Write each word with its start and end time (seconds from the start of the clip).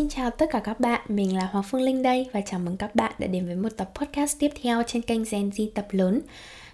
Xin 0.00 0.08
chào 0.08 0.30
tất 0.30 0.46
cả 0.50 0.60
các 0.64 0.80
bạn, 0.80 1.00
mình 1.08 1.36
là 1.36 1.48
Hoàng 1.52 1.64
Phương 1.70 1.82
Linh 1.82 2.02
đây 2.02 2.28
và 2.32 2.40
chào 2.40 2.60
mừng 2.60 2.76
các 2.76 2.94
bạn 2.94 3.12
đã 3.18 3.26
đến 3.26 3.46
với 3.46 3.56
một 3.56 3.68
tập 3.76 3.90
podcast 3.94 4.38
tiếp 4.38 4.50
theo 4.62 4.82
trên 4.86 5.02
kênh 5.02 5.24
Gen 5.30 5.50
Z 5.50 5.66
tập 5.74 5.86
lớn. 5.90 6.20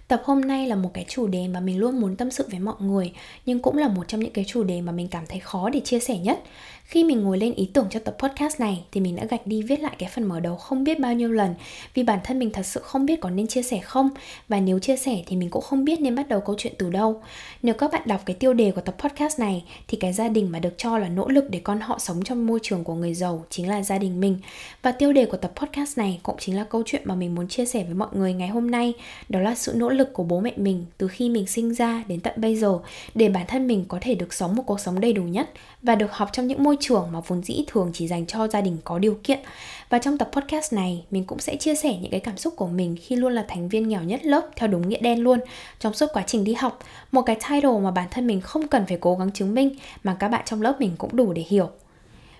Tập 0.07 0.21
hôm 0.25 0.41
nay 0.41 0.67
là 0.67 0.75
một 0.75 0.89
cái 0.93 1.05
chủ 1.07 1.27
đề 1.27 1.47
mà 1.47 1.59
mình 1.59 1.79
luôn 1.79 2.01
muốn 2.01 2.15
tâm 2.15 2.31
sự 2.31 2.47
với 2.51 2.59
mọi 2.59 2.75
người 2.79 3.11
Nhưng 3.45 3.59
cũng 3.59 3.77
là 3.77 3.87
một 3.87 4.07
trong 4.07 4.21
những 4.21 4.33
cái 4.33 4.45
chủ 4.47 4.63
đề 4.63 4.81
mà 4.81 4.91
mình 4.91 5.07
cảm 5.07 5.23
thấy 5.29 5.39
khó 5.39 5.69
để 5.69 5.79
chia 5.79 5.99
sẻ 5.99 6.17
nhất 6.17 6.39
khi 6.87 7.03
mình 7.03 7.21
ngồi 7.21 7.37
lên 7.37 7.53
ý 7.53 7.69
tưởng 7.73 7.87
cho 7.89 7.99
tập 7.99 8.15
podcast 8.19 8.59
này 8.59 8.83
thì 8.91 9.01
mình 9.01 9.15
đã 9.15 9.25
gạch 9.25 9.47
đi 9.47 9.61
viết 9.61 9.79
lại 9.79 9.95
cái 9.97 10.09
phần 10.13 10.23
mở 10.23 10.39
đầu 10.39 10.55
không 10.55 10.83
biết 10.83 10.99
bao 10.99 11.13
nhiêu 11.13 11.31
lần 11.31 11.55
vì 11.93 12.03
bản 12.03 12.19
thân 12.23 12.39
mình 12.39 12.51
thật 12.51 12.65
sự 12.65 12.79
không 12.83 13.05
biết 13.05 13.21
có 13.21 13.29
nên 13.29 13.47
chia 13.47 13.61
sẻ 13.61 13.79
không 13.79 14.09
và 14.47 14.59
nếu 14.59 14.79
chia 14.79 14.97
sẻ 14.97 15.23
thì 15.25 15.35
mình 15.35 15.49
cũng 15.49 15.61
không 15.61 15.85
biết 15.85 16.01
nên 16.01 16.15
bắt 16.15 16.27
đầu 16.27 16.41
câu 16.41 16.55
chuyện 16.59 16.73
từ 16.77 16.89
đâu. 16.89 17.21
Nếu 17.63 17.73
các 17.73 17.91
bạn 17.91 18.01
đọc 18.05 18.21
cái 18.25 18.35
tiêu 18.35 18.53
đề 18.53 18.71
của 18.71 18.81
tập 18.81 18.95
podcast 18.99 19.39
này 19.39 19.63
thì 19.87 19.97
cái 19.97 20.13
gia 20.13 20.27
đình 20.27 20.51
mà 20.51 20.59
được 20.59 20.73
cho 20.77 20.97
là 20.97 21.07
nỗ 21.07 21.27
lực 21.27 21.49
để 21.49 21.59
con 21.63 21.79
họ 21.79 21.99
sống 21.99 22.23
trong 22.23 22.47
môi 22.47 22.59
trường 22.63 22.83
của 22.83 22.93
người 22.93 23.13
giàu 23.13 23.45
chính 23.49 23.69
là 23.69 23.83
gia 23.83 23.97
đình 23.97 24.19
mình. 24.19 24.37
Và 24.81 24.91
tiêu 24.91 25.13
đề 25.13 25.25
của 25.25 25.37
tập 25.37 25.51
podcast 25.55 25.97
này 25.97 26.19
cũng 26.23 26.35
chính 26.39 26.55
là 26.55 26.63
câu 26.63 26.83
chuyện 26.85 27.01
mà 27.05 27.15
mình 27.15 27.35
muốn 27.35 27.47
chia 27.47 27.65
sẻ 27.65 27.83
với 27.83 27.93
mọi 27.93 28.09
người 28.11 28.33
ngày 28.33 28.47
hôm 28.47 28.71
nay, 28.71 28.93
đó 29.29 29.39
là 29.39 29.55
sự 29.55 29.73
nỗ 29.75 29.89
lực 29.89 29.96
lực 29.97 30.13
của 30.13 30.23
bố 30.23 30.39
mẹ 30.39 30.53
mình 30.55 30.85
từ 30.97 31.07
khi 31.07 31.29
mình 31.29 31.47
sinh 31.47 31.73
ra 31.73 32.03
đến 32.07 32.19
tận 32.19 32.33
bây 32.37 32.55
giờ 32.55 32.79
để 33.15 33.29
bản 33.29 33.45
thân 33.47 33.67
mình 33.67 33.85
có 33.87 33.97
thể 34.01 34.15
được 34.15 34.33
sống 34.33 34.55
một 34.55 34.63
cuộc 34.65 34.79
sống 34.79 34.99
đầy 34.99 35.13
đủ 35.13 35.23
nhất 35.23 35.49
và 35.81 35.95
được 35.95 36.11
học 36.11 36.29
trong 36.33 36.47
những 36.47 36.63
môi 36.63 36.77
trường 36.79 37.07
mà 37.11 37.19
vốn 37.27 37.43
dĩ 37.43 37.63
thường 37.67 37.91
chỉ 37.93 38.07
dành 38.07 38.25
cho 38.25 38.47
gia 38.47 38.61
đình 38.61 38.77
có 38.83 38.99
điều 38.99 39.17
kiện. 39.23 39.39
Và 39.89 39.99
trong 39.99 40.17
tập 40.17 40.29
podcast 40.31 40.73
này, 40.73 41.03
mình 41.11 41.23
cũng 41.23 41.39
sẽ 41.39 41.55
chia 41.55 41.75
sẻ 41.75 41.97
những 42.01 42.11
cái 42.11 42.19
cảm 42.19 42.37
xúc 42.37 42.53
của 42.55 42.67
mình 42.67 42.95
khi 43.01 43.15
luôn 43.15 43.33
là 43.33 43.45
thành 43.47 43.69
viên 43.69 43.87
nghèo 43.87 44.03
nhất 44.03 44.25
lớp 44.25 44.49
theo 44.55 44.67
đúng 44.67 44.89
nghĩa 44.89 44.99
đen 44.99 45.19
luôn 45.19 45.39
trong 45.79 45.93
suốt 45.93 46.07
quá 46.13 46.23
trình 46.27 46.43
đi 46.43 46.53
học. 46.53 46.79
Một 47.11 47.21
cái 47.21 47.35
title 47.35 47.79
mà 47.81 47.91
bản 47.91 48.07
thân 48.11 48.27
mình 48.27 48.41
không 48.41 48.67
cần 48.67 48.85
phải 48.87 48.97
cố 49.01 49.15
gắng 49.15 49.31
chứng 49.31 49.55
minh 49.55 49.75
mà 50.03 50.15
các 50.19 50.27
bạn 50.27 50.41
trong 50.45 50.61
lớp 50.61 50.75
mình 50.79 50.91
cũng 50.97 51.15
đủ 51.15 51.33
để 51.33 51.43
hiểu. 51.47 51.69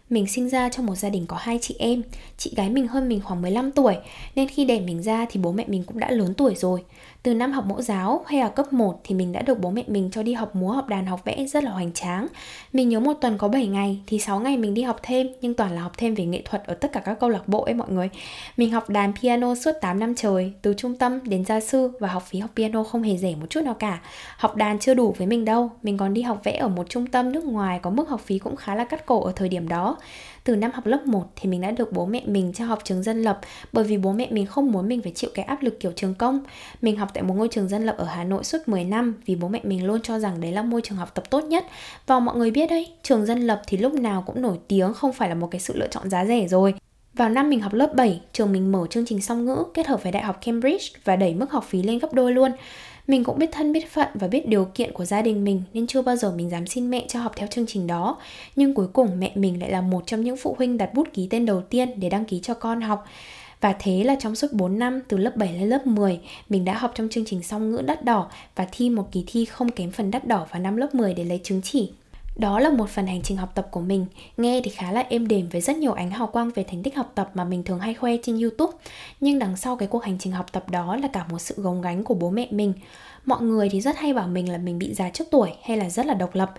Mình 0.09 0.27
sinh 0.27 0.50
ra 0.50 0.69
trong 0.69 0.86
một 0.86 0.95
gia 0.95 1.09
đình 1.09 1.25
có 1.27 1.38
hai 1.39 1.59
chị 1.61 1.75
em. 1.80 2.03
Chị 2.38 2.53
gái 2.55 2.69
mình 2.69 2.88
hơn 2.88 3.09
mình 3.09 3.22
khoảng 3.22 3.41
15 3.41 3.72
tuổi, 3.72 3.95
Nên 4.36 4.47
khi 4.47 4.66
đẻ 4.66 4.80
mình 4.80 5.03
ra 5.03 5.25
thì 5.30 5.39
bố 5.39 5.52
mẹ 5.52 5.66
mình 5.67 5.83
cũng 5.83 5.99
đã 5.99 6.11
lớn 6.11 6.33
tuổi 6.33 6.55
rồi. 6.55 6.83
Từ 7.23 7.33
năm 7.33 7.52
học 7.52 7.66
mẫu 7.66 7.81
giáo 7.81 8.23
hay 8.27 8.39
là 8.39 8.49
cấp 8.49 8.73
1 8.73 9.02
Thì 9.03 9.16
mình 9.16 9.31
đã 9.31 9.41
được 9.41 9.59
bố 9.59 9.69
mẹ 9.69 9.83
mình 9.88 10.09
cho 10.11 10.23
đi 10.23 10.33
học 10.33 10.55
múa, 10.55 10.72
học 10.72 10.88
đàn, 10.88 11.05
học 11.05 11.22
vẽ 11.25 11.45
rất 11.45 11.64
là 11.64 11.72
hoành 11.72 11.91
tráng. 11.91 12.27
Mình 12.73 12.89
nhớ 12.89 12.99
một 12.99 13.14
tuần 13.14 13.38
có 13.38 13.47
7 13.47 13.67
ngày 13.67 13.99
Thì 14.08 14.19
6 14.19 14.39
ngày 14.39 14.58
mình 14.58 14.73
đi 14.73 14.81
học 14.81 14.99
thêm, 15.03 15.27
Nhưng 15.41 15.53
toàn 15.53 15.75
là 15.75 15.81
học 15.81 15.91
thêm 15.97 16.16
về 16.16 16.25
nghệ 16.25 16.42
thuật 16.45 16.64
ở 16.66 16.73
tất 16.73 16.92
cả 16.94 16.99
các 16.99 17.19
câu 17.19 17.30
lạc 17.30 17.47
bộ 17.47 17.64
ấy 17.64 17.73
mọi 17.73 17.89
người. 17.89 18.09
Mình 18.58 18.71
học 18.71 18.89
đàn 18.89 19.14
piano 19.21 19.55
suốt 19.55 19.71
8 19.81 19.99
năm 19.99 20.16
trời, 20.16 20.53
Từ 20.61 20.73
trung 20.77 20.97
tâm 20.97 21.19
đến 21.23 21.45
gia 21.45 21.59
sư 21.59 21.92
Và 21.99 22.08
học 22.08 22.23
phí 22.27 22.39
học 22.39 22.52
piano 22.55 22.83
không 22.83 23.03
hề 23.03 23.17
rẻ 23.17 23.36
một 23.36 23.47
chút 23.49 23.61
nào 23.64 23.73
cả. 23.73 23.99
Học 24.38 24.55
đàn 24.55 24.80
chưa 24.80 24.94
đủ 24.94 25.16
với 25.17 25.27
mình 25.27 25.45
đâu, 25.45 25.71
Mình 25.83 25.97
còn 25.97 26.14
đi 26.14 26.21
học 26.21 26.42
vẽ 26.44 26.58
ở 26.58 26.67
một 26.67 26.89
trung 26.89 27.08
tâm 27.08 27.31
nước 27.31 27.45
ngoài 27.45 27.80
Có 27.81 27.89
mức 27.89 28.09
học 28.09 28.21
phí 28.25 28.39
cũng 28.39 28.55
khá 28.55 28.75
là 28.75 28.83
cắt 28.83 29.05
cổ 29.05 29.23
ở 29.23 29.31
thời 29.36 29.49
điểm 29.49 29.67
đó 29.67 29.97
từ 30.44 30.56
năm 30.56 30.72
học 30.72 30.86
lớp 30.86 31.08
1 31.08 31.23
thì 31.36 31.50
mình 31.50 31.62
đã 31.62 31.72
được 31.72 31.92
bố 31.92 32.06
mẹ 32.06 32.22
mình 32.26 32.53
cho 32.53 32.66
học 32.66 32.80
trường 32.84 33.03
dân 33.03 33.22
lập 33.22 33.40
bởi 33.73 33.84
vì 33.84 33.98
bố 33.98 34.12
mẹ 34.12 34.28
mình 34.31 34.45
không 34.45 34.72
muốn 34.72 34.88
mình 34.88 35.02
phải 35.02 35.12
chịu 35.16 35.30
cái 35.34 35.45
áp 35.45 35.64
lực 35.64 35.80
kiểu 35.80 35.92
trường 35.92 36.14
công. 36.14 36.39
Mình 36.81 36.98
học 36.98 37.09
tại 37.14 37.23
một 37.23 37.34
ngôi 37.34 37.48
trường 37.48 37.70
dân 37.70 37.86
lập 37.86 37.95
ở 37.98 38.06
Hà 38.06 38.23
Nội 38.23 38.44
suốt 38.44 38.58
10 38.67 38.84
năm 38.84 39.16
vì 39.26 39.36
bố 39.36 39.48
mẹ 39.48 39.59
mình 39.64 39.86
luôn 39.86 40.02
cho 40.02 40.20
rằng 40.20 40.42
đấy 40.42 40.52
là 40.52 40.64
môi 40.64 40.82
trường 40.82 40.98
học 40.98 41.11
tập 41.14 41.30
tốt 41.30 41.44
nhất. 41.44 41.66
Và 42.08 42.20
mọi 42.20 42.36
người 42.36 42.52
biết 42.52 42.70
đấy, 42.70 42.88
trường 43.04 43.26
dân 43.26 43.42
lập 43.42 43.61
thì 43.67 43.77
lúc 43.77 43.94
nào 43.94 44.23
cũng 44.27 44.42
nổi 44.42 44.58
tiếng 44.67 44.94
không 44.94 45.14
phải 45.14 45.30
là 45.30 45.36
một 45.36 45.48
cái 45.52 45.61
sự 45.61 45.77
lựa 45.77 45.88
chọn 45.88 46.10
giá 46.10 46.26
rẻ 46.26 46.48
rồi. 46.48 46.73
Vào 47.14 47.30
năm 47.30 47.50
mình 47.50 47.60
học 47.60 47.73
lớp 47.73 47.94
7, 47.95 48.21
trường 48.33 48.52
mình 48.52 48.71
mở 48.71 48.88
chương 48.89 49.05
trình 49.05 49.21
song 49.21 49.45
ngữ 49.45 49.64
kết 49.73 49.88
hợp 49.88 50.04
với 50.04 50.11
Đại 50.11 50.23
học 50.23 50.39
Cambridge 50.45 50.86
và 51.04 51.16
đẩy 51.16 51.33
mức 51.33 51.52
học 51.52 51.66
phí 51.67 51.83
lên 51.83 52.00
gấp 52.00 52.14
đôi 52.14 52.33
luôn. 52.33 52.52
Mình 53.08 53.23
cũng 53.23 53.40
biết 53.40 53.50
thân, 53.52 53.73
biết 53.73 53.92
phận 53.92 54.08
và 54.14 54.28
biết 54.28 54.48
điều 54.48 54.66
kiện 54.66 54.92
của 54.92 55.06
gia 55.06 55.22
đình 55.22 55.44
mình 55.44 55.62
nên 55.73 55.88
chưa 55.88 56.02
bao 56.02 56.16
giờ 56.16 56.32
mình 56.32 56.50
dám 56.50 56.68
xin 56.68 56.90
mẹ 56.90 57.06
cho 57.08 57.20
học 57.20 57.32
theo 57.36 57.48
chương 57.48 57.66
trình 57.68 57.88
đó. 57.88 58.18
Nhưng 58.56 58.73
cuối 58.73 58.88
cùng 58.94 59.20
mẹ 59.20 59.32
mình 59.36 59.60
lại 59.60 59.72
là 59.72 59.82
một 59.82 60.04
trong 60.06 60.23
những 60.23 60.38
phụ 60.38 60.56
huynh 60.58 60.78
đặt 60.78 60.94
bút 60.94 61.08
ký 61.14 61.28
tên 61.30 61.45
đầu 61.45 61.62
tiên 61.62 62.00
để 62.00 62.10
đăng 62.10 62.26
ký 62.26 62.40
cho 62.40 62.54
con 62.54 62.82
học. 62.82 63.06
Và 63.62 63.76
thế 63.80 64.04
là 64.04 64.16
trong 64.20 64.36
suốt 64.36 64.54
4 64.54 64.80
năm, 64.80 65.02
từ 65.08 65.18
lớp 65.18 65.36
7 65.36 65.54
lên 65.54 65.70
lớp 65.70 65.88
10 65.88 66.20
Mình 66.50 66.66
đã 66.66 66.78
học 66.78 66.92
trong 66.95 67.10
chương 67.10 67.26
trình 67.26 67.44
song 67.44 67.72
ngữ 67.72 67.82
đắt 67.82 68.06
đỏ 68.06 68.30
Và 68.56 68.68
thi 68.72 68.90
một 68.90 69.12
kỳ 69.12 69.24
thi 69.28 69.45
không 69.45 69.72
kém 69.72 69.92
phần 69.92 70.12
đắt 70.12 70.28
đỏ 70.28 70.48
vào 70.52 70.62
năm 70.62 70.76
lớp 70.76 70.95
10 70.95 71.14
để 71.14 71.24
lấy 71.24 71.39
chứng 71.44 71.62
chỉ 71.64 71.92
đó 72.37 72.59
là 72.59 72.70
một 72.70 72.89
phần 72.89 73.08
hành 73.08 73.21
trình 73.21 73.37
học 73.37 73.52
tập 73.55 73.67
của 73.71 73.81
mình. 73.81 74.05
Nghe 74.37 74.61
thì 74.64 74.71
khá 74.71 74.92
là 74.92 75.03
êm 75.09 75.27
đềm 75.27 75.49
với 75.49 75.61
rất 75.61 75.77
nhiều 75.77 75.93
ánh 75.93 76.11
hào 76.11 76.27
quang 76.27 76.49
về 76.55 76.64
thành 76.64 76.83
tích 76.83 76.95
học 76.95 77.11
tập 77.15 77.31
mà 77.33 77.43
mình 77.43 77.64
thường 77.64 77.80
hay 77.80 77.93
khoe 77.93 78.11
trên 78.23 78.39
Youtube. 78.39 78.73
Nhưng 79.20 79.39
đằng 79.39 79.58
sau 79.58 79.75
cái 79.75 79.87
cuộc 79.87 80.03
hành 80.03 80.17
trình 80.20 80.33
học 80.33 80.45
tập 80.52 80.70
đó 80.70 80.95
là 80.95 81.08
cả 81.08 81.26
một 81.30 81.39
sự 81.39 81.55
gồng 81.58 81.81
gánh 81.81 82.03
của 82.03 82.14
bố 82.14 82.30
mẹ 82.30 82.47
mình. 82.52 82.73
Mọi 83.26 83.42
người 83.42 83.70
thì 83.70 83.81
rất 83.81 83.97
hay 83.97 84.14
bảo 84.14 84.27
mình 84.27 84.52
là 84.52 84.58
mình 84.58 84.80
bị 84.80 84.93
già 84.93 85.09
trước 85.09 85.27
tuổi 85.31 85.49
hay 85.64 85.77
là 85.77 85.89
rất 85.89 86.05
là 86.05 86.14
độc 86.14 86.36
lập 86.36 86.53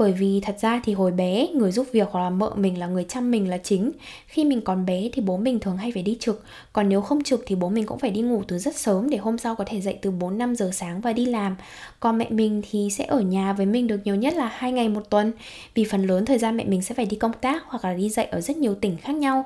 bởi 0.00 0.12
vì 0.12 0.40
thật 0.40 0.56
ra 0.60 0.80
thì 0.84 0.94
hồi 0.94 1.12
bé, 1.12 1.46
người 1.54 1.72
giúp 1.72 1.86
việc 1.92 2.08
hoặc 2.10 2.20
là 2.20 2.30
mợ 2.30 2.52
mình 2.56 2.78
là 2.78 2.86
người 2.86 3.04
chăm 3.08 3.30
mình 3.30 3.48
là 3.48 3.58
chính. 3.58 3.92
Khi 4.26 4.44
mình 4.44 4.60
còn 4.60 4.86
bé 4.86 5.08
thì 5.12 5.22
bố 5.22 5.36
mình 5.36 5.60
thường 5.60 5.76
hay 5.76 5.92
phải 5.92 6.02
đi 6.02 6.16
trực. 6.20 6.44
Còn 6.72 6.88
nếu 6.88 7.00
không 7.00 7.22
trực 7.24 7.42
thì 7.46 7.54
bố 7.54 7.68
mình 7.68 7.86
cũng 7.86 7.98
phải 7.98 8.10
đi 8.10 8.20
ngủ 8.20 8.42
từ 8.48 8.58
rất 8.58 8.76
sớm 8.76 9.10
để 9.10 9.18
hôm 9.18 9.38
sau 9.38 9.54
có 9.54 9.64
thể 9.66 9.80
dậy 9.80 9.98
từ 10.02 10.10
4 10.10 10.38
5 10.38 10.56
giờ 10.56 10.70
sáng 10.74 11.00
và 11.00 11.12
đi 11.12 11.26
làm. 11.26 11.56
Còn 12.00 12.18
mẹ 12.18 12.26
mình 12.30 12.62
thì 12.70 12.88
sẽ 12.90 13.04
ở 13.04 13.20
nhà 13.20 13.52
với 13.52 13.66
mình 13.66 13.86
được 13.86 14.00
nhiều 14.04 14.14
nhất 14.14 14.34
là 14.34 14.48
hai 14.54 14.72
ngày 14.72 14.88
một 14.88 15.10
tuần. 15.10 15.32
Vì 15.74 15.84
phần 15.84 16.06
lớn 16.06 16.24
thời 16.24 16.38
gian 16.38 16.56
mẹ 16.56 16.64
mình 16.64 16.82
sẽ 16.82 16.94
phải 16.94 17.06
đi 17.06 17.16
công 17.16 17.32
tác 17.40 17.62
hoặc 17.66 17.84
là 17.84 17.94
đi 17.94 18.08
dạy 18.08 18.26
ở 18.26 18.40
rất 18.40 18.56
nhiều 18.56 18.74
tỉnh 18.74 18.96
khác 18.96 19.14
nhau. 19.14 19.44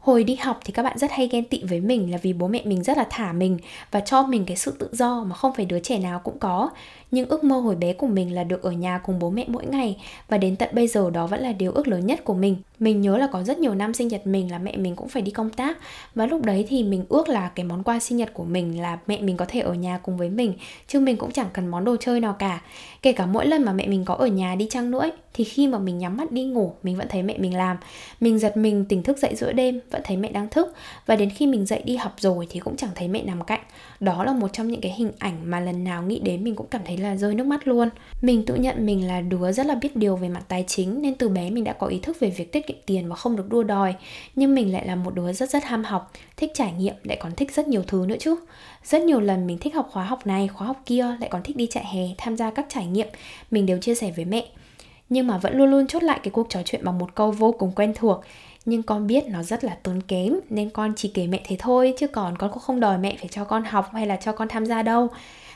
Hồi 0.00 0.24
đi 0.24 0.34
học 0.34 0.60
thì 0.64 0.72
các 0.72 0.82
bạn 0.82 0.98
rất 0.98 1.10
hay 1.10 1.28
ghen 1.32 1.44
tị 1.44 1.62
với 1.64 1.80
mình 1.80 2.10
là 2.10 2.18
vì 2.22 2.32
bố 2.32 2.48
mẹ 2.48 2.62
mình 2.64 2.82
rất 2.82 2.96
là 2.96 3.06
thả 3.10 3.32
mình 3.32 3.58
và 3.90 4.00
cho 4.00 4.22
mình 4.22 4.44
cái 4.44 4.56
sự 4.56 4.74
tự 4.78 4.88
do 4.92 5.24
mà 5.24 5.34
không 5.34 5.54
phải 5.54 5.66
đứa 5.66 5.80
trẻ 5.80 5.98
nào 5.98 6.18
cũng 6.18 6.38
có. 6.38 6.70
Nhưng 7.10 7.28
ước 7.28 7.44
mơ 7.44 7.60
hồi 7.60 7.76
bé 7.76 7.92
của 7.92 8.06
mình 8.06 8.34
là 8.34 8.44
được 8.44 8.62
ở 8.62 8.70
nhà 8.70 8.98
cùng 8.98 9.18
bố 9.18 9.30
mẹ 9.30 9.44
mỗi 9.48 9.66
ngày 9.66 9.96
và 10.28 10.38
đến 10.38 10.56
tận 10.56 10.68
bây 10.72 10.86
giờ 10.86 11.10
đó 11.10 11.26
vẫn 11.26 11.40
là 11.40 11.52
điều 11.52 11.72
ước 11.72 11.88
lớn 11.88 12.06
nhất 12.06 12.24
của 12.24 12.34
mình. 12.34 12.56
Mình 12.78 13.00
nhớ 13.00 13.16
là 13.16 13.28
có 13.32 13.42
rất 13.42 13.58
nhiều 13.58 13.74
năm 13.74 13.94
sinh 13.94 14.08
nhật 14.08 14.26
mình 14.26 14.50
là 14.50 14.58
mẹ 14.58 14.76
mình 14.76 14.96
cũng 14.96 15.08
phải 15.08 15.22
đi 15.22 15.30
công 15.30 15.50
tác 15.50 15.78
và 16.14 16.26
lúc 16.26 16.44
đấy 16.44 16.66
thì 16.68 16.82
mình 16.82 17.04
ước 17.08 17.28
là 17.28 17.48
cái 17.54 17.64
món 17.64 17.82
quà 17.82 17.98
sinh 17.98 18.18
nhật 18.18 18.34
của 18.34 18.44
mình 18.44 18.80
là 18.80 18.98
mẹ 19.06 19.20
mình 19.20 19.36
có 19.36 19.44
thể 19.48 19.60
ở 19.60 19.74
nhà 19.74 19.98
cùng 19.98 20.16
với 20.16 20.28
mình 20.28 20.54
chứ 20.88 21.00
mình 21.00 21.16
cũng 21.16 21.32
chẳng 21.32 21.48
cần 21.52 21.66
món 21.66 21.84
đồ 21.84 21.96
chơi 22.00 22.20
nào 22.20 22.36
cả. 22.38 22.60
Kể 23.02 23.12
cả 23.12 23.26
mỗi 23.26 23.46
lần 23.46 23.62
mà 23.64 23.72
mẹ 23.72 23.86
mình 23.86 24.04
có 24.04 24.14
ở 24.14 24.26
nhà 24.26 24.54
đi 24.54 24.66
chăng 24.70 24.90
nữa 24.90 25.00
ấy, 25.00 25.12
thì 25.34 25.44
khi 25.44 25.66
mà 25.66 25.78
mình 25.78 25.98
nhắm 25.98 26.16
mắt 26.16 26.32
đi 26.32 26.44
ngủ, 26.44 26.72
mình 26.82 26.96
vẫn 26.96 27.08
thấy 27.08 27.22
mẹ 27.22 27.38
mình 27.38 27.56
làm. 27.56 27.76
Mình 28.20 28.38
giật 28.38 28.56
mình 28.56 28.84
tỉnh 28.84 29.02
thức 29.02 29.18
dậy 29.18 29.34
giữa 29.36 29.52
đêm, 29.52 29.80
vẫn 29.90 30.02
thấy 30.04 30.16
mẹ 30.16 30.32
đang 30.32 30.48
thức. 30.48 30.74
Và 31.06 31.16
đến 31.16 31.30
khi 31.30 31.46
mình 31.46 31.66
dậy 31.66 31.82
đi 31.84 31.96
học 31.96 32.14
rồi 32.18 32.46
thì 32.50 32.60
cũng 32.60 32.76
chẳng 32.76 32.90
thấy 32.94 33.08
mẹ 33.08 33.22
nằm 33.22 33.44
cạnh. 33.44 33.60
Đó 34.00 34.24
là 34.24 34.32
một 34.32 34.48
trong 34.52 34.68
những 34.68 34.80
cái 34.80 34.92
hình 34.92 35.12
ảnh 35.18 35.36
mà 35.44 35.60
lần 35.60 35.84
nào 35.84 36.02
nghĩ 36.02 36.20
đến 36.20 36.44
mình 36.44 36.54
cũng 36.54 36.66
cảm 36.70 36.82
thấy 36.84 36.96
là 36.96 37.16
rơi 37.16 37.34
nước 37.34 37.46
mắt 37.46 37.68
luôn. 37.68 37.88
Mình 38.22 38.46
tự 38.46 38.54
nhận 38.54 38.86
mình 38.86 39.06
là 39.08 39.20
đứa 39.20 39.52
rất 39.52 39.66
là 39.66 39.74
biết 39.74 39.96
điều 39.96 40.16
về 40.16 40.28
mặt 40.28 40.42
tài 40.48 40.64
chính 40.66 41.02
nên 41.02 41.14
từ 41.14 41.28
bé 41.28 41.50
mình 41.50 41.64
đã 41.64 41.72
có 41.72 41.86
ý 41.86 41.98
thức 41.98 42.20
về 42.20 42.30
việc 42.30 42.52
tiết 42.52 42.66
kiệm 42.66 42.76
tiền 42.86 43.08
và 43.08 43.16
không 43.16 43.36
được 43.36 43.48
đua 43.48 43.62
đòi. 43.62 43.94
Nhưng 44.36 44.54
mình 44.54 44.72
lại 44.72 44.86
là 44.86 44.96
một 44.96 45.14
đứa 45.14 45.32
rất 45.32 45.50
rất 45.50 45.64
ham 45.64 45.84
học, 45.84 46.12
thích 46.36 46.50
trải 46.54 46.72
nghiệm, 46.72 46.94
lại 47.04 47.16
còn 47.20 47.32
thích 47.34 47.54
rất 47.54 47.68
nhiều 47.68 47.82
thứ 47.86 48.04
nữa 48.08 48.16
chứ. 48.20 48.36
Rất 48.84 49.02
nhiều 49.02 49.20
lần 49.20 49.46
mình 49.46 49.58
thích 49.58 49.74
học 49.74 49.88
khóa 49.92 50.04
học 50.04 50.26
này, 50.26 50.48
khóa 50.48 50.66
học 50.66 50.82
kia, 50.86 51.16
lại 51.20 51.28
còn 51.30 51.42
thích 51.42 51.56
đi 51.56 51.66
chạy 51.66 51.84
hè 51.84 52.02
tham 52.18 52.36
gia 52.36 52.50
các 52.50 52.66
trải 52.68 52.86
nghiệm. 52.86 53.08
Mình 53.50 53.66
đều 53.66 53.78
chia 53.78 53.94
sẻ 53.94 54.12
với 54.16 54.24
mẹ 54.24 54.46
nhưng 55.10 55.26
mà 55.26 55.38
vẫn 55.38 55.56
luôn 55.56 55.70
luôn 55.70 55.86
chốt 55.86 56.02
lại 56.02 56.20
cái 56.22 56.30
cuộc 56.30 56.46
trò 56.50 56.60
chuyện 56.64 56.84
bằng 56.84 56.98
một 56.98 57.14
câu 57.14 57.30
vô 57.30 57.52
cùng 57.52 57.72
quen 57.76 57.92
thuộc. 57.96 58.20
Nhưng 58.64 58.82
con 58.82 59.06
biết 59.06 59.24
nó 59.28 59.42
rất 59.42 59.64
là 59.64 59.76
tốn 59.82 60.00
kém, 60.02 60.34
nên 60.50 60.70
con 60.70 60.92
chỉ 60.96 61.10
kể 61.14 61.26
mẹ 61.26 61.40
thế 61.44 61.56
thôi, 61.58 61.94
chứ 61.98 62.06
còn 62.06 62.38
con 62.38 62.50
cũng 62.50 62.62
không 62.62 62.80
đòi 62.80 62.98
mẹ 62.98 63.16
phải 63.18 63.28
cho 63.28 63.44
con 63.44 63.64
học 63.64 63.90
hay 63.92 64.06
là 64.06 64.16
cho 64.16 64.32
con 64.32 64.48
tham 64.48 64.66
gia 64.66 64.82
đâu. 64.82 65.08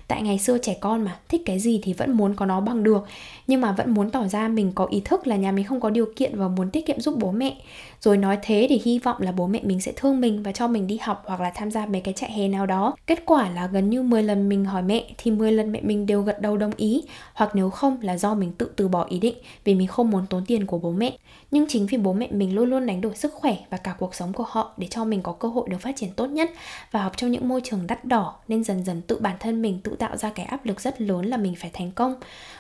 Tại 0.09 0.23
ngày 0.23 0.39
xưa 0.39 0.59
trẻ 0.59 0.77
con 0.81 1.05
mà, 1.05 1.19
thích 1.29 1.43
cái 1.45 1.59
gì 1.59 1.81
thì 1.83 1.93
vẫn 1.93 2.17
muốn 2.17 2.35
có 2.35 2.47
nó 2.47 2.61
bằng 2.61 2.83
được. 2.83 3.07
Nhưng 3.47 3.61
mà 3.61 3.73
vẫn 3.73 3.95
muốn 3.95 4.11
tỏ 4.11 4.27
ra 4.29 4.49
mình 4.49 4.73
có 4.75 4.87
ý 4.91 5.01
thức 5.01 5.27
là 5.27 5.37
nhà 5.37 5.53
mình 5.53 5.65
không 5.65 5.81
có 5.81 5.91
điều 5.91 6.07
kiện 6.17 6.39
và 6.39 6.49
muốn 6.49 6.71
tiết 6.71 6.87
kiệm 6.87 7.01
giúp 7.01 7.15
bố 7.19 7.31
mẹ 7.31 7.57
rồi 8.05 8.17
nói 8.17 8.39
thế 8.43 8.67
để 8.71 8.79
hy 8.85 8.99
vọng 8.99 9.17
là 9.21 9.33
bố 9.33 9.47
mẹ 9.47 9.61
mình 9.63 9.81
sẽ 9.81 9.93
thương 9.97 10.21
mình 10.21 10.43
và 10.43 10.53
cho 10.53 10.69
mình 10.69 10.87
đi 10.87 10.99
học 11.03 11.23
hoặc 11.27 11.41
là 11.41 11.51
tham 11.55 11.71
gia 11.71 11.87
mấy 11.87 12.01
cái 12.01 12.15
trại 12.15 12.33
hè 12.33 12.49
nào 12.49 12.67
đó. 12.67 12.97
Kết 13.07 13.23
quả 13.27 13.51
là 13.51 13.67
gần 13.67 13.91
như 13.91 14.03
10 14.03 14.23
lần 14.23 14.49
mình 14.49 14.65
hỏi 14.65 14.83
mẹ 14.83 15.05
thì 15.19 15.31
10 15.31 15.53
lần 15.53 15.73
mẹ 15.73 15.81
mình 15.83 16.07
đều 16.07 16.23
gật 16.23 16.41
đầu 16.41 16.57
đồng 16.57 16.73
ý. 16.77 17.03
Hoặc 17.35 17.51
nếu 17.55 17.71
không 17.71 17.99
là 18.01 18.17
do 18.17 18.35
mình 18.35 18.53
tự 18.59 18.71
từ 18.77 18.89
bỏ 18.89 19.07
ý 19.09 19.19
định 19.19 19.35
vì 19.65 19.75
mình 19.75 19.87
không 19.87 20.11
muốn 20.11 20.27
tốn 20.27 20.45
tiền 20.47 20.67
của 20.67 20.79
bố 20.79 20.93
mẹ. 20.93 21.17
Nhưng 21.51 21.67
chính 21.69 21.87
vì 21.87 21.99
bố 21.99 22.13
mẹ 22.13 22.29
mình 22.31 22.55
luôn 22.55 22.71
luôn 22.71 22.87
đánh 22.87 23.01
đổi 23.01 23.15
sức 23.15 23.33
khỏe 23.33 23.57
và 23.71 23.77
cả 23.77 23.95
cuộc 23.99 24.15
sống 24.15 24.33
của 24.33 24.47
họ 24.49 24.73
để 24.77 24.87
cho 24.91 25.05
mình 25.05 25.23
có 25.23 25.33
cơ 25.33 25.49
hội 25.49 25.69
được 25.71 25.81
phát 25.81 25.97
triển 25.97 26.11
tốt 26.11 26.27
nhất 26.27 26.51
và 26.91 27.03
học 27.03 27.13
trong 27.17 27.31
những 27.31 27.49
môi 27.49 27.61
trường 27.65 27.87
đắt 27.87 28.05
đỏ, 28.05 28.35
nên 28.49 28.65
dần 28.65 28.85
dần 28.85 29.03
tự 29.03 29.19
bản 29.21 29.37
thân 29.41 29.63
mình 29.63 29.81
tự 29.85 29.97
tạo 29.97 30.17
ra 30.17 30.31
cái 30.31 30.47
áp 30.47 30.67
lực 30.67 30.81
rất 30.81 31.01
lớn 31.01 31.27
là 31.27 31.37
mình 31.37 31.55
phải 31.55 31.71
thành 31.73 31.91
công. 31.91 32.15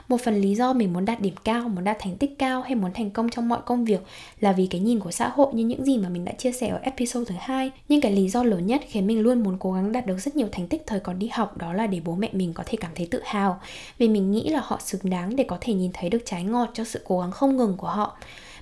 Một 0.08 0.20
phần 0.20 0.40
lý 0.40 0.54
do 0.54 0.72
mình 0.72 0.92
muốn 0.92 1.04
đạt 1.04 1.20
điểm 1.20 1.34
cao, 1.44 1.68
muốn 1.68 1.84
đạt 1.84 1.96
thành 2.00 2.16
tích 2.16 2.38
cao 2.38 2.62
hay 2.62 2.74
muốn 2.74 2.92
thành 2.92 3.10
công 3.10 3.30
trong 3.30 3.48
mọi 3.48 3.60
công 3.66 3.84
việc 3.84 4.00
là 4.40 4.52
vì 4.52 4.66
cái 4.66 4.80
nhìn 4.80 5.00
của 5.00 5.10
xã 5.10 5.28
hội 5.34 5.54
như 5.54 5.64
những 5.64 5.84
gì 5.84 5.98
mà 5.98 6.08
mình 6.08 6.24
đã 6.24 6.32
chia 6.32 6.52
sẻ 6.52 6.68
ở 6.68 6.78
episode 6.82 7.24
thứ 7.28 7.34
hai. 7.38 7.70
Nhưng 7.88 8.00
cái 8.00 8.12
lý 8.12 8.28
do 8.28 8.42
lớn 8.42 8.66
nhất 8.66 8.80
khiến 8.88 9.06
mình 9.06 9.20
luôn 9.20 9.42
muốn 9.42 9.56
cố 9.60 9.72
gắng 9.72 9.92
đạt 9.92 10.06
được 10.06 10.18
rất 10.18 10.36
nhiều 10.36 10.48
thành 10.52 10.68
tích 10.68 10.82
thời 10.86 11.00
còn 11.00 11.18
đi 11.18 11.28
học 11.32 11.56
đó 11.56 11.72
là 11.72 11.86
để 11.86 12.00
bố 12.04 12.14
mẹ 12.14 12.28
mình 12.32 12.52
có 12.52 12.62
thể 12.66 12.78
cảm 12.80 12.90
thấy 12.94 13.08
tự 13.10 13.20
hào. 13.24 13.60
Vì 13.98 14.08
mình 14.08 14.30
nghĩ 14.30 14.48
là 14.48 14.60
họ 14.64 14.78
xứng 14.80 15.00
đáng 15.04 15.36
để 15.36 15.44
có 15.44 15.58
thể 15.60 15.74
nhìn 15.74 15.90
thấy 15.94 16.10
được 16.10 16.22
trái 16.24 16.44
ngọt 16.44 16.70
cho 16.74 16.84
sự 16.84 17.00
cố 17.04 17.20
gắng 17.20 17.30
không 17.30 17.56
ngừng 17.56 17.76
của 17.76 17.88
họ. 17.88 18.16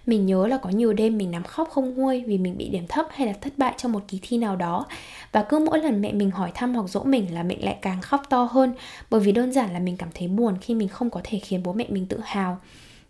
Mình 0.07 0.27
nhớ 0.27 0.47
là 0.47 0.57
có 0.57 0.71
nhiều 0.71 0.93
đêm 0.93 1.19
mình 1.19 1.31
nằm 1.31 1.43
khóc 1.43 1.69
không 1.73 1.95
nguôi 1.95 2.25
vì 2.27 2.39
mình 2.39 2.57
bị 2.57 2.69
điểm 2.69 2.87
thấp 2.89 3.07
hay 3.11 3.27
là 3.27 3.33
thất 3.33 3.59
bại 3.59 3.75
trong 3.77 3.93
một 3.93 4.03
kỳ 4.09 4.19
thi 4.23 4.39
nào 4.39 4.57
đó. 4.57 4.87
Và 5.33 5.43
cứ 5.43 5.59
mỗi 5.59 5.79
lần 5.79 6.01
mẹ 6.01 6.13
mình 6.13 6.31
hỏi 6.31 6.51
thăm 6.55 6.75
hoặc 6.75 6.89
dỗ 6.89 7.03
mình 7.05 7.35
là 7.35 7.43
mình 7.43 7.65
lại 7.65 7.77
càng 7.83 8.01
khóc 8.01 8.23
to 8.31 8.43
hơn, 8.43 8.75
bởi 9.11 9.21
vì 9.21 9.33
đơn 9.33 9.53
giản 9.53 9.73
là 9.73 9.79
mình 9.79 9.97
cảm 9.97 10.09
thấy 10.15 10.29
buồn 10.29 10.55
khi 10.61 10.75
mình 10.75 10.89
không 10.89 11.11
có 11.11 11.21
thể 11.25 11.39
khiến 11.39 11.63
bố 11.63 11.73
mẹ 11.73 11.87
mình 11.89 12.07
tự 12.07 12.21
hào. 12.25 12.59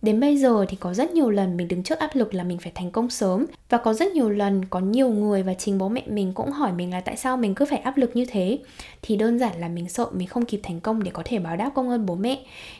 Đến 0.03 0.21
bây 0.21 0.37
giờ 0.37 0.65
thì 0.69 0.77
có 0.77 0.95
rất 0.95 1.11
nhiều 1.11 1.31
lần 1.31 1.57
mình 1.57 1.69
đứng 1.69 1.83
trước 1.83 1.99
áp 1.99 2.11
lực 2.15 2.35
là 2.35 2.45
mình 2.45 2.59
phải 2.59 2.73
thành 2.75 2.91
công 2.91 3.11
sớm 3.11 3.47
và 3.69 3.79
có 3.79 3.95
rất 3.95 4.13
nhiều 4.13 4.31
lần 4.31 4.65
có 4.65 4.81
nhiều 4.81 5.09
người 5.09 5.43
và 5.43 5.55
chính 5.55 5.79
bố 5.79 5.89
mẹ 5.89 6.03
mình 6.07 6.33
cũng 6.33 6.51
hỏi 6.51 6.73
mình 6.73 6.91
là 6.91 7.01
tại 7.01 7.17
sao 7.17 7.37
mình 7.37 7.55
cứ 7.55 7.65
phải 7.65 7.79
áp 7.79 7.97
lực 7.97 8.17
như 8.17 8.25
thế. 8.25 8.59
Thì 9.03 9.17
đơn 9.17 9.39
giản 9.39 9.61
là 9.61 9.69
mình 9.69 9.89
sợ 9.89 10.07
mình 10.13 10.29
không 10.29 10.45
kịp 10.45 10.61
thành 10.63 10.81
công 10.81 11.03
để 11.03 11.11
có 11.11 11.23
thể 11.25 11.39
báo 11.39 11.57
đáp 11.57 11.71
công 11.75 11.89
ơn 11.89 12.07
bố 12.07 12.15
mẹ. 12.15 12.39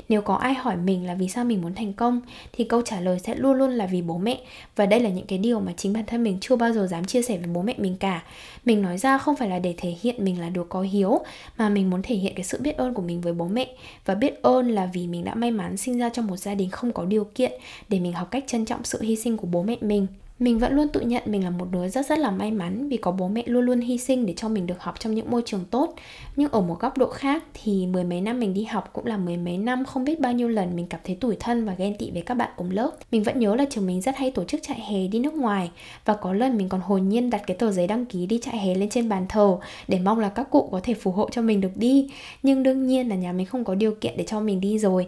Nếu 0.09 0.23
có 0.23 0.35
ai 0.35 0.55
hỏi 0.55 0.77
mình 0.77 1.07
là 1.07 1.15
vì 1.15 1.29
sao 1.29 1.45
mình 1.45 1.63
muốn 1.63 1.75
thành 1.75 1.93
công, 1.93 2.21
thì 2.53 2.65
câu 2.65 2.83
trả 2.83 3.01
lời 3.01 3.19
sẽ 3.19 3.35
luôn 3.35 3.55
luôn 3.55 3.71
là 3.71 3.87
vì 3.87 4.03
bố 4.03 4.19
mẹ 4.19 4.39
và 4.77 4.87
đây 4.87 5.01
là 5.01 5.11
những 5.11 5.27
cái 5.27 5.39
điều 5.39 5.61
mà 5.61 5.73
chính 5.77 5.93
bản 5.93 6.05
thân 6.07 6.23
mình 6.23 6.39
chưa 6.41 6.57
bao 6.57 6.73
giờ 6.73 6.87
dám 6.87 7.05
chia 7.05 7.23
sẻ 7.23 7.39
với 7.39 7.49
bố 7.55 7.63
mẹ 7.63 7.75
mình 7.79 7.97
cả. 8.01 8.23
Mình 8.65 8.83
nói 8.83 8.99
ra 8.99 9.19
không 9.19 9.37
phải 9.37 9.49
là 9.49 9.59
để 9.59 9.75
thể 9.77 9.95
hiện 10.03 10.25
mình 10.25 10.41
là 10.41 10.49
đứa 10.49 10.65
có 10.65 10.81
hiếu, 10.81 11.21
mà 11.59 11.69
mình 11.69 11.91
muốn 11.91 12.03
thể 12.03 12.15
hiện 12.15 12.35
cái 12.35 12.45
sự 12.45 12.59
biết 12.61 12.77
ơn 12.77 12.95
của 12.95 13.03
mình 13.03 13.21
với 13.21 13.33
bố 13.33 13.49
mẹ 13.49 13.69
và 14.05 14.15
biết 14.15 14.43
ơn 14.43 14.71
là 14.71 14.89
vì 14.93 15.07
mình 15.07 15.25
đã 15.25 15.35
may 15.35 15.51
mắn 15.51 15.77
sinh 15.77 15.99
ra 15.99 16.09
trong 16.09 16.27
một 16.27 16.37
gia 16.37 16.55
đình 16.55 16.71
không 16.71 16.93
có 16.93 17.05
điều 17.13 17.25
kiện 17.35 17.53
để 17.89 18.01
mình 18.01 18.13
học 18.13 18.31
cách 18.31 18.45
trân 18.47 18.65
trọng 18.65 18.85
sự 18.85 19.03
hy 19.03 19.17
sinh 19.17 19.37
của 19.37 19.47
bố 19.47 19.63
mẹ 19.63 19.77
mình. 19.81 20.07
Mình 20.39 20.59
vẫn 20.59 20.73
luôn 20.73 20.89
tự 20.89 21.01
nhận 21.01 21.23
mình 21.27 21.45
là 21.45 21.51
một 21.51 21.67
đứa 21.73 21.89
rất 21.89 22.07
rất 22.07 22.19
là 22.19 22.31
may 22.31 22.51
mắn 22.51 22.89
vì 22.89 22.97
có 22.97 23.11
bố 23.11 23.29
mẹ 23.29 23.43
luôn 23.47 23.65
luôn 23.65 23.81
hy 23.81 23.99
sinh 23.99 24.27
để 24.27 24.35
cho 24.37 24.49
mình 24.49 24.67
được 24.67 24.81
học 24.81 24.95
trong 25.01 25.15
những 25.15 25.31
môi 25.31 25.43
trường 25.47 25.65
tốt. 25.71 25.95
Nhưng 26.37 26.51
ở 26.51 26.61
một 26.61 26.81
góc 26.81 26.99
độ 26.99 27.09
khác 27.09 27.45
thì 27.55 27.87
mười 27.87 28.05
mấy 28.05 28.21
năm 28.21 28.41
mình 28.41 28.55
đi 28.55 28.65
học 28.65 28.91
cũng 28.93 29.07
là 29.07 29.17
mười 29.17 29.37
mấy 29.37 29.59
năm 29.59 29.85
không 29.85 30.05
biết 30.05 30.21
bao 30.21 30.33
nhiêu 30.33 30.49
lần 30.49 30.77
mình 30.77 30.87
cảm 30.87 31.01
thấy 31.05 31.17
tủi 31.17 31.37
thân 31.41 31.65
và 31.65 31.75
ghen 31.75 31.97
tị 31.99 32.11
với 32.11 32.23
các 32.23 32.35
bạn 32.35 32.51
cùng 32.57 32.71
lớp. 32.71 32.91
Mình 33.13 33.23
vẫn 33.23 33.39
nhớ 33.39 33.55
là 33.55 33.65
trường 33.71 33.87
mình 33.87 34.01
rất 34.01 34.17
hay 34.17 34.31
tổ 34.31 34.45
chức 34.45 34.61
chạy 34.63 34.81
hè 34.81 35.07
đi 35.07 35.19
nước 35.19 35.35
ngoài 35.35 35.71
và 36.05 36.15
có 36.15 36.33
lần 36.33 36.57
mình 36.57 36.69
còn 36.69 36.81
hồn 36.81 37.09
nhiên 37.09 37.31
đặt 37.31 37.43
cái 37.47 37.57
tờ 37.57 37.71
giấy 37.73 37.87
đăng 37.87 38.07
ký 38.07 38.27
đi 38.27 38.39
chạy 38.43 38.59
hè 38.59 38.75
lên 38.75 38.89
trên 38.89 39.09
bàn 39.09 39.27
thờ 39.29 39.59
để 39.89 39.99
mong 39.99 40.19
là 40.19 40.29
các 40.29 40.51
cụ 40.51 40.69
có 40.73 40.81
thể 40.83 40.95
phù 40.95 41.11
hộ 41.11 41.29
cho 41.31 41.43
mình 41.43 41.61
được 41.61 41.77
đi. 41.77 42.11
Nhưng 42.43 42.63
đương 42.63 42.87
nhiên 42.87 43.09
là 43.09 43.17
nhà 43.17 43.33
mình 43.33 43.47
không 43.47 43.65
có 43.65 43.75
điều 43.75 43.95
kiện 44.01 44.15
để 44.17 44.25
cho 44.27 44.41
mình 44.41 44.61
đi 44.61 44.79
rồi 44.79 45.07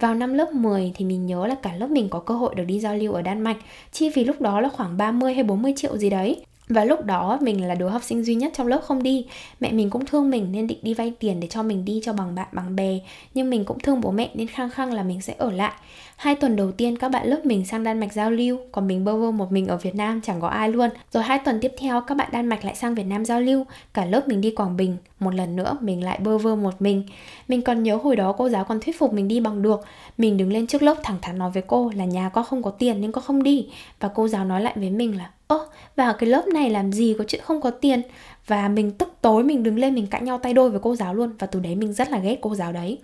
vào 0.00 0.14
năm 0.14 0.34
lớp 0.34 0.52
10 0.52 0.92
thì 0.94 1.04
mình 1.04 1.26
nhớ 1.26 1.46
là 1.46 1.54
cả 1.54 1.72
lớp 1.76 1.90
mình 1.90 2.08
có 2.08 2.20
cơ 2.20 2.34
hội 2.34 2.54
được 2.54 2.64
đi 2.64 2.80
giao 2.80 2.96
lưu 2.96 3.12
ở 3.12 3.22
Đan 3.22 3.40
Mạch, 3.40 3.56
Chi 3.92 4.10
phí 4.10 4.24
lúc 4.24 4.40
đó 4.40 4.60
là 4.60 4.68
khoảng 4.68 4.96
30 4.96 5.34
hay 5.34 5.42
40 5.42 5.74
triệu 5.76 5.96
gì 5.96 6.10
đấy. 6.10 6.44
Và 6.68 6.84
lúc 6.84 7.04
đó 7.04 7.38
mình 7.40 7.68
là 7.68 7.74
đứa 7.74 7.88
học 7.88 8.02
sinh 8.04 8.24
duy 8.24 8.34
nhất 8.34 8.52
trong 8.56 8.66
lớp 8.66 8.80
không 8.84 9.02
đi. 9.02 9.26
Mẹ 9.60 9.72
mình 9.72 9.90
cũng 9.90 10.06
thương 10.06 10.30
mình 10.30 10.52
nên 10.52 10.66
định 10.66 10.78
đi 10.82 10.94
vay 10.94 11.12
tiền 11.18 11.40
để 11.40 11.48
cho 11.48 11.62
mình 11.62 11.84
đi 11.84 12.00
cho 12.04 12.12
bằng 12.12 12.34
bạn, 12.34 12.48
bằng 12.52 12.76
bè. 12.76 12.98
Nhưng 13.34 13.50
mình 13.50 13.64
cũng 13.64 13.80
thương 13.80 14.00
bố 14.00 14.10
mẹ 14.10 14.30
nên 14.34 14.46
khăng 14.46 14.70
khăng 14.70 14.92
là 14.92 15.02
mình 15.02 15.20
sẽ 15.20 15.34
ở 15.38 15.50
lại. 15.50 15.72
Hai 16.16 16.34
tuần 16.34 16.56
đầu 16.56 16.72
tiên 16.72 16.96
các 16.96 17.08
bạn 17.08 17.26
lớp 17.26 17.46
mình 17.46 17.64
sang 17.64 17.84
Đan 17.84 18.00
Mạch 18.00 18.12
giao 18.12 18.30
lưu, 18.30 18.58
Còn 18.72 18.86
mình 18.86 19.04
bơ 19.04 19.16
vơ 19.16 19.30
một 19.30 19.52
mình 19.52 19.66
ở 19.66 19.76
Việt 19.76 19.94
Nam 19.94 20.20
chẳng 20.20 20.40
có 20.40 20.48
ai 20.48 20.68
luôn. 20.68 20.90
Rồi 21.12 21.22
hai 21.22 21.38
tuần 21.38 21.58
tiếp 21.60 21.72
theo 21.78 22.00
các 22.00 22.14
bạn 22.14 22.28
Đan 22.32 22.46
Mạch 22.46 22.64
lại 22.64 22.74
sang 22.74 22.94
Việt 22.94 23.06
Nam 23.06 23.24
giao 23.24 23.40
lưu, 23.40 23.64
Cả 23.94 24.04
lớp 24.04 24.28
mình 24.28 24.40
đi 24.40 24.50
Quảng 24.50 24.76
Bình. 24.76 24.96
Một 25.20 25.34
lần 25.34 25.56
nữa, 25.56 25.78
mình 25.80 26.04
lại 26.04 26.18
bơ 26.22 26.38
vơ 26.38 26.56
một 26.56 26.82
mình. 26.82 27.02
Mình 27.48 27.62
còn 27.62 27.82
nhớ 27.82 27.96
hồi 27.96 28.16
đó 28.16 28.32
cô 28.32 28.48
giáo 28.48 28.64
còn 28.64 28.80
thuyết 28.80 28.98
phục 28.98 29.12
mình 29.12 29.28
đi 29.28 29.40
bằng 29.40 29.62
được. 29.62 29.80
Mình 30.18 30.36
đứng 30.36 30.52
lên 30.52 30.66
trước 30.66 30.82
lớp 30.82 30.94
thẳng 31.02 31.18
thắn 31.22 31.38
nói 31.38 31.50
với 31.50 31.62
cô 31.66 31.90
là 31.96 32.04
nhà 32.04 32.28
con 32.28 32.44
không 32.44 32.62
có 32.62 32.70
tiền 32.70 33.00
nên 33.00 33.12
con 33.12 33.24
không 33.24 33.42
đi. 33.42 33.68
Và 34.00 34.08
cô 34.08 34.28
giáo 34.28 34.44
nói 34.44 34.60
lại 34.60 34.74
với 34.76 34.90
mình 34.90 35.18
là, 35.18 35.30
ơ 35.46 35.66
vào 35.96 36.14
cái 36.14 36.28
lớp 36.28 36.46
này 36.46 36.70
làm 36.70 36.92
gì 36.92 37.14
có 37.18 37.24
chuyện 37.28 37.40
không 37.44 37.60
có 37.60 37.70
tiền? 37.70 38.02
Và 38.46 38.68
mình 38.68 38.90
tức 38.90 39.12
tối 39.20 39.44
mình 39.44 39.62
đứng 39.62 39.78
lên 39.78 39.94
mình 39.94 40.06
cãi 40.06 40.22
nhau 40.22 40.38
tay 40.38 40.54
đôi 40.54 40.70
với 40.70 40.80
cô 40.82 40.96
giáo 40.96 41.14
luôn. 41.14 41.32
Và 41.38 41.46
từ 41.46 41.60
đấy 41.60 41.74
mình 41.74 41.92
rất 41.92 42.10
là 42.10 42.18
ghét 42.18 42.38
cô 42.40 42.54
giáo 42.54 42.72
đấy. 42.72 42.98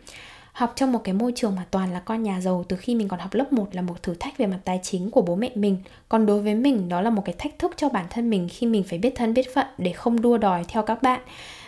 Học 0.53 0.73
trong 0.77 0.93
một 0.93 1.01
cái 1.05 1.15
môi 1.15 1.33
trường 1.35 1.57
mà 1.57 1.67
toàn 1.71 1.93
là 1.93 2.01
con 2.01 2.23
nhà 2.23 2.41
giàu, 2.41 2.65
từ 2.69 2.77
khi 2.77 2.95
mình 2.95 3.09
còn 3.09 3.21
học 3.21 3.35
lớp 3.35 3.53
1 3.53 3.67
là 3.73 3.83
một 3.83 4.03
thử 4.03 4.15
thách 4.15 4.39
về 4.39 4.47
mặt 4.47 4.59
tài 4.65 4.81
chính 4.83 5.11
của 5.11 5.23
bố 5.23 5.37
mẹ 5.37 5.51
mình. 5.55 5.77
Còn 6.09 6.27
đối 6.27 6.43
với 6.43 6.55
mình, 6.55 6.89
đó 6.89 7.01
là 7.01 7.11
một 7.11 7.23
cái 7.25 7.35
thách 7.39 7.59
thức 7.59 7.73
cho 7.77 7.89
bản 7.89 8.07
thân 8.11 8.31
mình 8.31 8.49
khi 8.51 8.67
mình 8.67 8.83
phải 8.83 8.99
biết 8.99 9.13
thân, 9.17 9.35
biết 9.35 9.55
phận 9.55 9.67
để 9.79 9.93
không 9.93 10.21
đua 10.21 10.39
đòi 10.39 10.65
theo 10.69 10.83
các 10.83 11.03
bạn. 11.03 11.21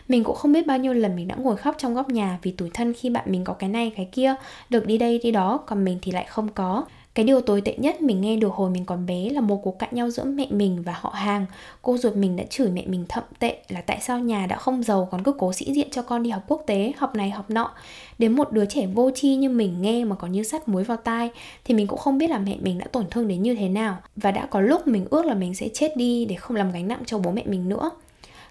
Mình 0.08 0.24
cũng 0.24 0.36
không 0.36 0.52
biết 0.52 0.66
bao 0.66 0.78
nhiêu 0.78 0.92
lần 0.92 1.16
mình 1.16 1.28
đã 1.28 1.34
ngồi 1.34 1.56
khóc 1.56 1.74
trong 1.78 1.94
góc 1.94 2.10
nhà 2.10 2.38
vì 2.42 2.50
tủi 2.50 2.70
thân 2.74 2.92
khi 2.94 3.10
bạn 3.10 3.24
mình 3.32 3.44
có 3.44 3.52
cái 3.52 3.68
này 3.68 3.92
cái 3.96 4.08
kia, 4.12 4.34
được 4.70 4.86
đi 4.86 4.98
đây 4.98 5.20
đi 5.22 5.30
đó, 5.30 5.60
còn 5.66 5.84
mình 5.84 5.98
thì 6.02 6.12
lại 6.12 6.24
không 6.28 6.48
có. 6.48 6.84
Cái 7.14 7.24
điều 7.24 7.40
tồi 7.40 7.60
tệ 7.60 7.76
nhất 7.76 8.02
mình 8.02 8.20
nghe 8.20 8.36
được 8.36 8.52
hồi 8.52 8.70
mình 8.70 8.84
còn 8.84 9.06
bé 9.06 9.30
là 9.30 9.40
một 9.40 9.60
cuộc 9.62 9.78
cãi 9.78 9.88
nhau 9.92 10.10
giữa 10.10 10.24
mẹ 10.24 10.46
mình 10.50 10.82
và 10.82 10.94
họ 11.00 11.10
hàng. 11.10 11.46
Cô 11.82 11.96
ruột 11.96 12.14
mình 12.14 12.36
đã 12.36 12.44
chửi 12.50 12.68
mẹ 12.68 12.82
mình 12.86 13.04
thậm 13.08 13.24
tệ 13.38 13.58
là 13.68 13.80
tại 13.80 13.98
sao 14.00 14.18
nhà 14.18 14.46
đã 14.46 14.56
không 14.56 14.82
giàu 14.82 15.08
còn 15.10 15.22
cứ 15.22 15.32
cố 15.38 15.52
sĩ 15.52 15.72
diện 15.72 15.88
cho 15.90 16.02
con 16.02 16.22
đi 16.22 16.30
học 16.30 16.42
quốc 16.48 16.62
tế, 16.66 16.92
học 16.96 17.14
này 17.14 17.30
học 17.30 17.50
nọ. 17.50 17.70
Đến 18.18 18.32
một 18.32 18.52
đứa 18.52 18.64
trẻ 18.64 18.86
vô 18.86 19.10
tri 19.14 19.34
như 19.34 19.48
mình 19.48 19.82
nghe 19.82 20.04
mà 20.04 20.16
còn 20.16 20.32
như 20.32 20.42
sắt 20.42 20.68
muối 20.68 20.84
vào 20.84 20.96
tai 20.96 21.30
thì 21.64 21.74
mình 21.74 21.86
cũng 21.86 21.98
không 21.98 22.18
biết 22.18 22.30
là 22.30 22.38
mẹ 22.38 22.56
mình 22.60 22.78
đã 22.78 22.86
tổn 22.92 23.04
thương 23.10 23.28
đến 23.28 23.42
như 23.42 23.54
thế 23.54 23.68
nào. 23.68 23.96
Và 24.16 24.30
đã 24.30 24.46
có 24.46 24.60
lúc 24.60 24.86
mình 24.86 25.06
ước 25.10 25.26
là 25.26 25.34
mình 25.34 25.54
sẽ 25.54 25.68
chết 25.68 25.96
đi 25.96 26.24
để 26.24 26.34
không 26.34 26.56
làm 26.56 26.72
gánh 26.72 26.88
nặng 26.88 27.02
cho 27.06 27.18
bố 27.18 27.30
mẹ 27.30 27.42
mình 27.46 27.68
nữa 27.68 27.90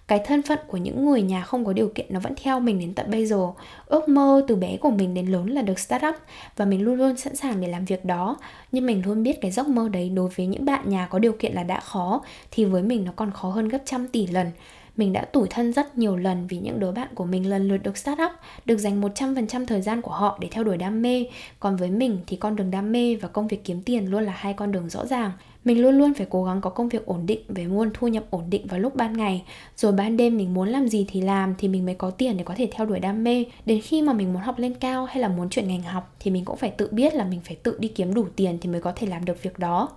cái 0.07 0.19
thân 0.25 0.41
phận 0.41 0.59
của 0.67 0.77
những 0.77 1.05
người 1.05 1.21
nhà 1.21 1.41
không 1.41 1.65
có 1.65 1.73
điều 1.73 1.91
kiện 1.95 2.05
nó 2.09 2.19
vẫn 2.19 2.33
theo 2.43 2.59
mình 2.59 2.79
đến 2.79 2.93
tận 2.93 3.11
bây 3.11 3.25
giờ. 3.25 3.47
Ước 3.85 4.09
mơ 4.09 4.45
từ 4.47 4.55
bé 4.55 4.77
của 4.77 4.89
mình 4.89 5.13
đến 5.13 5.27
lớn 5.27 5.49
là 5.49 5.61
được 5.61 5.79
start 5.79 6.05
up 6.05 6.15
và 6.55 6.65
mình 6.65 6.81
luôn 6.81 6.95
luôn 6.95 7.17
sẵn 7.17 7.35
sàng 7.35 7.61
để 7.61 7.67
làm 7.67 7.85
việc 7.85 8.05
đó. 8.05 8.37
Nhưng 8.71 8.85
mình 8.85 9.01
luôn 9.05 9.23
biết 9.23 9.41
cái 9.41 9.51
giấc 9.51 9.67
mơ 9.67 9.89
đấy 9.89 10.09
đối 10.09 10.29
với 10.29 10.45
những 10.45 10.65
bạn 10.65 10.89
nhà 10.89 11.07
có 11.07 11.19
điều 11.19 11.31
kiện 11.31 11.53
là 11.53 11.63
đã 11.63 11.79
khó, 11.79 12.21
thì 12.51 12.65
với 12.65 12.83
mình 12.83 13.05
nó 13.05 13.11
còn 13.15 13.31
khó 13.31 13.49
hơn 13.49 13.69
gấp 13.69 13.79
trăm 13.85 14.07
tỷ 14.07 14.27
lần 14.27 14.51
mình 14.97 15.13
đã 15.13 15.25
tủi 15.25 15.47
thân 15.47 15.73
rất 15.73 15.97
nhiều 15.97 16.17
lần 16.17 16.47
vì 16.47 16.57
những 16.57 16.79
đứa 16.79 16.91
bạn 16.91 17.07
của 17.15 17.25
mình 17.25 17.49
lần 17.49 17.67
lượt 17.67 17.77
được 17.77 17.97
start 17.97 18.19
up, 18.25 18.31
được 18.65 18.77
dành 18.77 19.01
100% 19.01 19.65
thời 19.65 19.81
gian 19.81 20.01
của 20.01 20.11
họ 20.11 20.37
để 20.41 20.47
theo 20.51 20.63
đuổi 20.63 20.77
đam 20.77 21.01
mê. 21.01 21.25
Còn 21.59 21.75
với 21.75 21.89
mình 21.89 22.19
thì 22.27 22.37
con 22.37 22.55
đường 22.55 22.71
đam 22.71 22.91
mê 22.91 23.15
và 23.15 23.27
công 23.27 23.47
việc 23.47 23.63
kiếm 23.63 23.81
tiền 23.81 24.11
luôn 24.11 24.23
là 24.23 24.33
hai 24.35 24.53
con 24.53 24.71
đường 24.71 24.89
rõ 24.89 25.05
ràng. 25.05 25.31
Mình 25.67 25.81
luôn 25.81 25.97
luôn 25.97 26.13
phải 26.13 26.27
cố 26.29 26.43
gắng 26.43 26.61
có 26.61 26.69
công 26.69 26.89
việc 26.89 27.05
ổn 27.05 27.25
định 27.25 27.39
về 27.47 27.65
nguồn 27.65 27.89
thu 27.93 28.07
nhập 28.07 28.23
ổn 28.29 28.43
định 28.49 28.67
vào 28.67 28.79
lúc 28.79 28.95
ban 28.95 29.17
ngày 29.17 29.43
Rồi 29.75 29.91
ban 29.91 30.17
đêm 30.17 30.37
mình 30.37 30.53
muốn 30.53 30.69
làm 30.69 30.87
gì 30.87 31.05
thì 31.09 31.21
làm 31.21 31.55
thì 31.57 31.67
mình 31.67 31.85
mới 31.85 31.95
có 31.95 32.09
tiền 32.09 32.37
để 32.37 32.43
có 32.43 32.53
thể 32.57 32.69
theo 32.71 32.85
đuổi 32.85 32.99
đam 32.99 33.23
mê 33.23 33.45
Đến 33.65 33.81
khi 33.81 34.01
mà 34.01 34.13
mình 34.13 34.33
muốn 34.33 34.41
học 34.41 34.59
lên 34.59 34.73
cao 34.73 35.05
hay 35.05 35.17
là 35.17 35.27
muốn 35.27 35.49
chuyển 35.49 35.67
ngành 35.67 35.83
học 35.83 36.15
thì 36.19 36.31
mình 36.31 36.45
cũng 36.45 36.57
phải 36.57 36.69
tự 36.69 36.89
biết 36.91 37.15
là 37.15 37.23
mình 37.23 37.39
phải 37.43 37.55
tự 37.55 37.77
đi 37.79 37.87
kiếm 37.87 38.13
đủ 38.13 38.25
tiền 38.35 38.57
thì 38.61 38.69
mới 38.69 38.81
có 38.81 38.91
thể 38.95 39.07
làm 39.07 39.25
được 39.25 39.43
việc 39.43 39.59
đó 39.59 39.89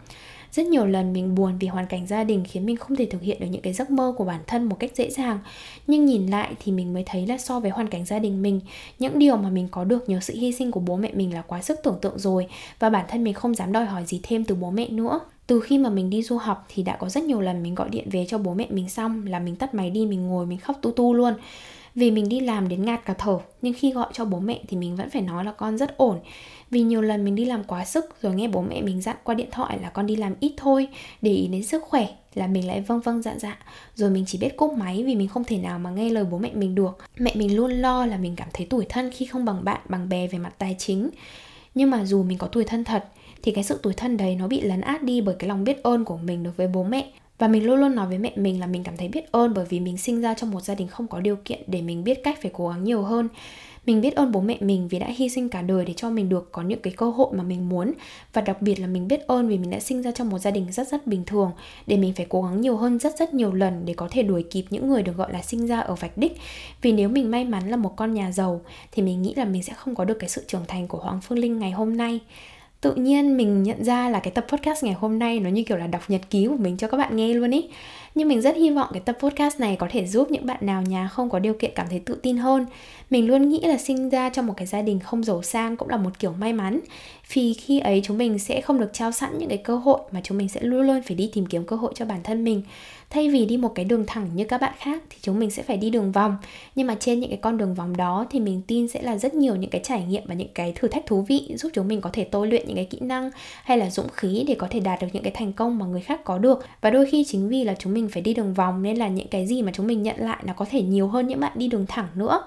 rất 0.53 0.67
nhiều 0.67 0.87
lần 0.87 1.13
mình 1.13 1.35
buồn 1.35 1.59
vì 1.61 1.69
hoàn 1.69 1.87
cảnh 1.87 2.07
gia 2.07 2.25
đình 2.25 2.45
khiến 2.49 2.67
mình 2.67 2.77
không 2.77 2.97
thể 2.97 3.07
thực 3.07 3.23
hiện 3.23 3.41
được 3.41 3.47
những 3.51 3.63
cái 3.63 3.73
giấc 3.73 3.91
mơ 3.91 4.15
của 4.17 4.25
bản 4.25 4.41
thân 4.47 4.65
một 4.65 4.77
cách 4.79 4.91
dễ 4.95 5.11
dàng. 5.11 5.39
Nhưng 5.87 6.07
nhìn 6.07 6.27
lại 6.27 6.55
thì 6.65 6.73
mình 6.73 6.93
mới 6.95 7.03
thấy 7.07 7.27
là 7.27 7.39
so 7.39 7.61
với 7.61 7.71
hoàn 7.71 7.89
cảnh 7.89 8.05
gia 8.05 8.19
đình 8.19 8.43
mình, 8.43 8.61
những 8.99 9.19
điều 9.19 9.37
mà 9.37 9.49
mình 9.49 9.69
có 9.71 9.85
được 9.85 10.09
nhờ 10.09 10.21
sự 10.21 10.35
hy 10.37 10.53
sinh 10.53 10.71
của 10.71 10.81
bố 10.81 10.97
mẹ 10.97 11.11
mình 11.15 11.35
là 11.35 11.43
quá 11.43 11.63
sức 11.63 11.81
tưởng 11.83 11.99
tượng 12.01 12.19
rồi 12.19 12.47
và 12.79 12.91
bản 12.91 13.05
thân 13.09 13.25
mình 13.25 13.35
không 13.35 13.55
dám 13.55 13.73
đòi 13.73 13.85
hỏi 13.85 14.05
gì 14.07 14.21
thêm 14.23 14.45
từ 14.45 14.55
bố 14.55 14.71
mẹ 14.71 14.89
nữa. 14.89 15.21
Từ 15.47 15.61
khi 15.61 15.79
mà 15.79 15.91
mình 15.91 16.11
đi 16.11 16.23
du 16.23 16.37
học 16.37 16.67
thì 16.69 16.83
đã 16.83 16.97
có 16.97 17.09
rất 17.09 17.25
nhiều 17.25 17.41
lần 17.41 17.63
mình 17.63 17.75
gọi 17.75 17.89
điện 17.89 18.09
về 18.11 18.27
cho 18.29 18.39
bố 18.39 18.55
mẹ 18.55 18.67
mình 18.71 18.89
xong 18.89 19.27
là 19.27 19.39
mình 19.39 19.57
tắt 19.57 19.75
máy 19.75 19.91
đi, 19.91 20.07
mình 20.07 20.27
ngồi, 20.27 20.47
mình 20.47 20.59
khóc 20.59 20.79
tu 20.83 20.91
tu 20.91 21.15
luôn 21.15 21.35
vì 21.95 22.11
mình 22.11 22.29
đi 22.29 22.41
làm 22.41 22.69
đến 22.69 22.85
ngạt 22.85 23.05
cả 23.05 23.15
thở, 23.19 23.39
nhưng 23.63 23.75
khi 23.75 23.93
gọi 23.93 24.09
cho 24.13 24.25
bố 24.25 24.39
mẹ 24.39 24.61
thì 24.69 24.77
mình 24.77 24.97
vẫn 24.97 25.11
phải 25.11 25.23
nói 25.23 25.45
là 25.45 25.53
con 25.53 25.79
rất 25.79 25.97
ổn. 25.97 26.19
Vì 26.71 26.83
nhiều 26.83 27.03
lần 27.03 27.25
mình 27.25 27.35
đi 27.35 27.45
làm 27.45 27.65
quá 27.65 27.85
sức 27.85 28.23
rồi 28.23 28.35
nghe 28.35 28.49
bố 28.49 28.63
mẹ 28.63 28.83
mình 28.83 29.01
dặn 29.01 29.17
qua 29.25 29.35
điện 29.35 29.49
thoại 29.51 29.79
là 29.83 29.89
con 29.89 30.07
đi 30.07 30.17
làm 30.17 30.35
ít 30.41 30.55
thôi, 30.57 30.89
để 31.23 31.33
ý 31.33 31.47
đến 31.47 31.65
sức 31.65 31.83
khỏe 31.83 32.09
là 32.35 32.47
mình 32.47 32.67
lại 32.67 32.81
vâng 32.81 33.01
vâng 33.01 33.23
dạ 33.23 33.35
dạ. 33.39 33.59
Rồi 33.95 34.11
mình 34.11 34.25
chỉ 34.27 34.39
biết 34.39 34.57
cúp 34.57 34.73
máy 34.73 35.03
vì 35.07 35.15
mình 35.15 35.29
không 35.29 35.45
thể 35.45 35.59
nào 35.59 35.79
mà 35.79 35.91
nghe 35.91 36.11
lời 36.11 36.25
bố 36.25 36.39
mẹ 36.39 36.51
mình 36.55 36.75
được. 36.75 36.99
Mẹ 37.19 37.33
mình 37.35 37.57
luôn 37.57 37.71
lo 37.71 38.07
là 38.07 38.17
mình 38.17 38.37
cảm 38.37 38.49
thấy 38.53 38.67
tủi 38.67 38.85
thân 38.89 39.11
khi 39.11 39.27
không 39.27 39.45
bằng 39.45 39.65
bạn, 39.65 39.81
bằng 39.89 40.09
bè 40.09 40.27
về 40.27 40.39
mặt 40.39 40.55
tài 40.59 40.77
chính. 40.79 41.11
Nhưng 41.75 41.91
mà 41.91 42.05
dù 42.05 42.23
mình 42.23 42.39
có 42.39 42.47
tuổi 42.47 42.65
thân 42.65 42.85
thật, 42.85 43.05
thì 43.43 43.53
cái 43.53 43.65
sự 43.65 43.79
tủi 43.83 43.95
thân 43.95 44.17
đấy 44.17 44.35
nó 44.35 44.49
bị 44.49 44.61
lấn 44.61 44.81
át 44.81 45.03
đi 45.03 45.21
bởi 45.21 45.35
cái 45.39 45.49
lòng 45.49 45.65
biết 45.65 45.83
ơn 45.83 46.05
của 46.05 46.17
mình 46.17 46.43
đối 46.43 46.53
với 46.53 46.69
bố 46.69 46.83
mẹ 46.83 47.11
và 47.41 47.49
mình 47.49 47.67
luôn 47.67 47.81
luôn 47.81 47.95
nói 47.95 48.07
với 48.07 48.19
mẹ 48.19 48.33
mình 48.37 48.61
là 48.61 48.67
mình 48.67 48.85
cảm 48.85 48.97
thấy 48.97 49.09
biết 49.09 49.33
ơn 49.33 49.55
bởi 49.55 49.65
vì 49.69 49.81
mình 49.81 49.97
sinh 49.97 50.21
ra 50.21 50.35
trong 50.35 50.51
một 50.51 50.61
gia 50.61 50.75
đình 50.75 50.89
không 50.89 51.09
có 51.09 51.21
điều 51.21 51.37
kiện 51.45 51.63
để 51.67 51.83
mình 51.83 52.05
biết 52.05 52.25
cách 52.25 52.39
phải 52.43 52.51
cố 52.55 52.69
gắng 52.69 52.85
nhiều 52.85 53.03
hơn. 53.03 53.29
Mình 53.87 54.01
biết 54.01 54.15
ơn 54.15 54.33
bố 54.33 54.41
mẹ 54.41 54.57
mình 54.61 54.89
vì 54.89 54.99
đã 54.99 55.07
hy 55.07 55.29
sinh 55.29 55.49
cả 55.49 55.63
đời 55.63 55.85
để 55.85 55.93
cho 55.97 56.11
mình 56.11 56.29
được 56.29 56.53
có 56.53 56.63
những 56.63 56.81
cái 56.81 56.93
cơ 56.97 57.11
hội 57.11 57.29
mà 57.33 57.43
mình 57.43 57.69
muốn. 57.69 57.93
Và 58.33 58.43
đặc 58.43 58.63
biệt 58.63 58.81
là 58.81 58.87
mình 58.87 59.09
biết 59.09 59.27
ơn 59.27 59.49
vì 59.49 59.59
mình 59.59 59.71
đã 59.71 59.81
sinh 59.81 60.03
ra 60.03 60.11
trong 60.11 60.31
một 60.31 60.39
gia 60.39 60.51
đình 60.51 60.73
rất 60.73 60.89
rất 60.89 61.07
bình 61.07 61.25
thường 61.27 61.51
để 61.87 61.97
mình 61.97 62.13
phải 62.17 62.27
cố 62.29 62.43
gắng 62.43 62.61
nhiều 62.61 62.77
hơn 62.77 62.99
rất 62.99 63.19
rất 63.19 63.35
nhiều 63.35 63.53
lần 63.53 63.83
để 63.85 63.95
có 63.95 64.09
thể 64.11 64.23
đuổi 64.23 64.43
kịp 64.43 64.65
những 64.71 64.89
người 64.89 65.03
được 65.03 65.17
gọi 65.17 65.33
là 65.33 65.43
sinh 65.43 65.67
ra 65.67 65.81
ở 65.81 65.95
vạch 65.95 66.19
đích. 66.19 66.37
Vì 66.83 66.93
nếu 66.93 67.09
mình 67.09 67.31
may 67.31 67.45
mắn 67.45 67.69
là 67.69 67.77
một 67.77 67.97
con 67.97 68.15
nhà 68.15 68.33
giàu 68.33 68.61
thì 68.93 69.03
mình 69.03 69.23
nghĩ 69.23 69.35
là 69.35 69.45
mình 69.45 69.63
sẽ 69.63 69.73
không 69.73 69.95
có 69.95 70.05
được 70.05 70.19
cái 70.19 70.29
sự 70.29 70.45
trưởng 70.47 70.65
thành 70.69 70.89
của 70.89 70.99
Hoàng 70.99 71.21
Phương 71.21 71.39
Linh 71.39 71.59
ngày 71.59 71.71
hôm 71.71 71.97
nay 71.97 72.21
tự 72.81 72.95
nhiên 72.95 73.37
mình 73.37 73.63
nhận 73.63 73.85
ra 73.85 74.09
là 74.09 74.21
cái 74.21 74.31
tập 74.31 74.47
podcast 74.49 74.85
ngày 74.85 74.95
hôm 74.95 75.19
nay 75.19 75.41
nó 75.41 75.51
như 75.51 75.63
kiểu 75.63 75.77
là 75.77 75.87
đọc 75.87 76.03
nhật 76.09 76.21
ký 76.31 76.47
của 76.47 76.57
mình 76.57 76.77
cho 76.77 76.89
các 76.89 76.97
bạn 76.97 77.17
nghe 77.17 77.35
luôn 77.35 77.51
ý. 77.51 77.69
Nhưng 78.15 78.29
mình 78.29 78.41
rất 78.41 78.57
hy 78.57 78.71
vọng 78.71 78.89
cái 78.93 79.03
tập 79.05 79.17
podcast 79.21 79.61
này 79.61 79.77
có 79.77 79.87
thể 79.91 80.07
giúp 80.07 80.31
những 80.31 80.47
bạn 80.47 80.59
nào 80.61 80.83
nhà 80.83 81.09
không 81.09 81.31
có 81.31 81.39
điều 81.39 81.55
kiện 81.55 81.71
cảm 81.75 81.87
thấy 81.91 81.99
tự 81.99 82.15
tin 82.15 82.37
hơn. 82.37 82.67
Mình 83.11 83.27
luôn 83.27 83.49
nghĩ 83.49 83.61
là 83.61 83.77
sinh 83.77 84.11
ra 84.11 84.29
trong 84.29 84.47
một 84.47 84.55
cái 84.57 84.67
gia 84.67 84.83
đình 84.83 85.01
không 85.01 85.25
giàu 85.25 85.43
sang 85.43 85.77
cũng 85.77 85.89
là 85.89 85.97
một 85.97 86.11
kiểu 86.19 86.33
may 86.33 86.53
mắn. 86.53 86.81
Vì 87.33 87.55
khi 87.55 87.81
ấy 87.81 88.01
chúng 88.05 88.19
mình 88.19 88.39
sẽ 88.39 88.61
không 88.61 88.81
được 88.81 88.91
trao 88.93 89.13
sẵn 89.13 89.39
những 89.39 89.49
cái 89.49 89.59
cơ 89.59 89.77
hội 89.77 90.01
mà 90.11 90.21
chúng 90.25 90.39
mình 90.39 90.49
sẽ 90.49 90.61
luôn 90.61 90.83
luôn 90.83 91.03
phải 91.03 91.17
đi 91.17 91.31
tìm 91.33 91.47
kiếm 91.47 91.65
cơ 91.65 91.77
hội 91.77 91.93
cho 91.95 92.05
bản 92.05 92.21
thân 92.25 92.45
mình 92.45 92.63
thay 93.11 93.31
vì 93.31 93.47
đi 93.47 93.57
một 93.57 93.73
cái 93.75 93.85
đường 93.85 94.05
thẳng 94.07 94.31
như 94.35 94.45
các 94.45 94.61
bạn 94.61 94.73
khác 94.79 95.03
thì 95.11 95.19
chúng 95.23 95.39
mình 95.39 95.51
sẽ 95.51 95.63
phải 95.63 95.77
đi 95.77 95.91
đường 95.91 96.13
vòng. 96.13 96.37
Nhưng 96.75 96.87
mà 96.87 96.97
trên 97.01 97.21
những 97.21 97.31
cái 97.31 97.39
con 97.43 97.59
đường 97.59 97.75
vòng 97.75 97.97
đó 97.97 98.27
thì 98.31 98.41
mình 98.41 98.63
tin 98.67 98.89
sẽ 98.89 99.03
là 99.03 99.19
rất 99.19 99.35
nhiều 99.35 99.57
những 99.57 99.71
cái 99.71 99.81
trải 99.85 100.03
nghiệm 100.03 100.23
và 100.27 100.35
những 100.35 100.49
cái 100.55 100.73
thử 100.77 100.89
thách 100.89 101.07
thú 101.07 101.23
vị 101.23 101.55
giúp 101.57 101.71
chúng 101.75 101.89
mình 101.89 102.01
có 102.01 102.11
thể 102.13 102.25
tôi 102.25 102.47
luyện 102.47 102.67
những 102.67 102.77
cái 102.77 102.85
kỹ 102.85 102.99
năng 103.01 103.31
hay 103.65 103.79
là 103.79 103.91
dũng 103.91 104.09
khí 104.09 104.45
để 104.49 104.55
có 104.55 104.67
thể 104.71 104.81
đạt 104.81 105.01
được 105.01 105.09
những 105.13 105.23
cái 105.23 105.33
thành 105.37 105.53
công 105.53 105.79
mà 105.79 105.87
người 105.87 106.01
khác 106.01 106.25
có 106.25 106.39
được. 106.39 106.67
Và 106.81 106.91
đôi 106.91 107.07
khi 107.07 107.25
chính 107.25 107.49
vì 107.49 107.65
là 107.65 107.75
chúng 107.79 107.95
mình 107.95 108.09
phải 108.09 108.23
đi 108.23 108.35
đường 108.35 108.55
vòng 108.55 108.83
nên 108.83 108.97
là 108.97 109.09
những 109.09 109.29
cái 109.29 109.47
gì 109.47 109.63
mà 109.63 109.73
chúng 109.75 109.87
mình 109.87 110.03
nhận 110.03 110.17
lại 110.19 110.43
nó 110.47 110.53
có 110.53 110.65
thể 110.71 110.83
nhiều 110.83 111.09
hơn 111.09 111.27
những 111.27 111.41
bạn 111.41 111.53
đi 111.55 111.69
đường 111.69 111.87
thẳng 111.89 112.09
nữa. 112.15 112.43